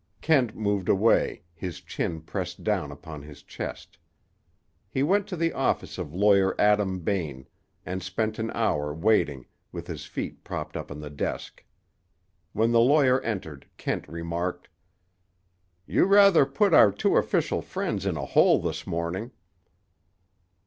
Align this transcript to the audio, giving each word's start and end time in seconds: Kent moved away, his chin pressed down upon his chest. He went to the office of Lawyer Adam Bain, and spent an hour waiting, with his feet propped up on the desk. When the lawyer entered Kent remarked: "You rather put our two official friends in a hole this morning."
Kent 0.19 0.55
moved 0.55 0.89
away, 0.89 1.43
his 1.53 1.79
chin 1.79 2.21
pressed 2.21 2.63
down 2.63 2.91
upon 2.91 3.21
his 3.21 3.43
chest. 3.43 3.99
He 4.89 5.03
went 5.03 5.27
to 5.27 5.35
the 5.35 5.53
office 5.53 5.99
of 5.99 6.11
Lawyer 6.11 6.59
Adam 6.59 7.01
Bain, 7.01 7.45
and 7.85 8.01
spent 8.01 8.39
an 8.39 8.49
hour 8.55 8.95
waiting, 8.95 9.45
with 9.71 9.85
his 9.85 10.07
feet 10.07 10.43
propped 10.43 10.75
up 10.75 10.89
on 10.89 11.01
the 11.01 11.11
desk. 11.11 11.63
When 12.51 12.71
the 12.71 12.79
lawyer 12.81 13.21
entered 13.21 13.67
Kent 13.77 14.07
remarked: 14.09 14.69
"You 15.85 16.05
rather 16.05 16.47
put 16.47 16.73
our 16.73 16.91
two 16.91 17.15
official 17.15 17.61
friends 17.61 18.03
in 18.03 18.17
a 18.17 18.25
hole 18.25 18.59
this 18.59 18.87
morning." 18.87 19.29